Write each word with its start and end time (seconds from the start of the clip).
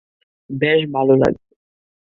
বেশ 0.49 0.81
ভাল 0.93 1.07
লেগেছে। 1.11 1.51